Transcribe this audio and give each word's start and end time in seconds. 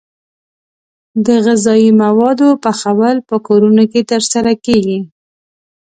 د 1.25 1.27
غذايي 1.45 1.91
موادو 2.01 2.49
پخول 2.63 3.17
په 3.29 3.35
کورونو 3.47 3.83
کې 3.91 4.01
ترسره 4.11 4.53
کیږي. 4.65 4.99